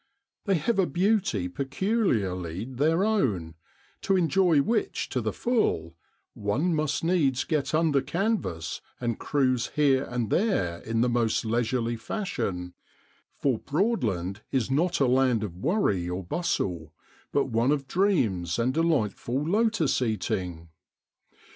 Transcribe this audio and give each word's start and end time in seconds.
They 0.45 0.55
have 0.55 0.79
a 0.79 0.87
beauty 0.87 1.47
peculiarly 1.47 2.65
their 2.65 3.03
own, 3.05 3.53
to 4.01 4.17
enjoy 4.17 4.59
which 4.63 5.09
to 5.09 5.21
the 5.21 5.31
full, 5.31 5.95
one 6.33 6.73
must 6.73 7.03
needs 7.03 7.43
get 7.43 7.71
under 7.75 8.01
canvas 8.01 8.81
and 8.99 9.19
cruise 9.19 9.67
here 9.75 10.05
and 10.05 10.31
there 10.31 10.79
in 10.79 11.01
the 11.01 11.07
most 11.09 11.45
leisurely 11.45 11.97
fashion, 11.97 12.73
for 13.37 13.59
Broadland 13.59 14.41
is 14.51 14.71
not 14.71 14.99
a 14.99 15.05
land 15.05 15.43
of 15.43 15.55
worry 15.55 16.09
or 16.09 16.23
bustle, 16.23 16.95
but 17.31 17.49
one 17.49 17.71
of 17.71 17.87
dreams 17.87 18.57
and 18.57 18.73
delightful 18.73 19.43
lotus 19.47 20.01
eating. 20.01 20.69